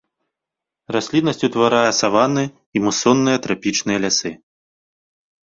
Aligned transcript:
Расліннасць 0.95 1.45
утварае 1.47 1.81
саванны 1.99 2.43
і 2.79 2.83
мусонныя 2.87 3.37
трапічныя 3.45 3.97
лясы. 4.09 4.31